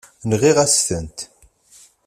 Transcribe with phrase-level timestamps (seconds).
[0.29, 1.17] Nɣiɣ-as-tent.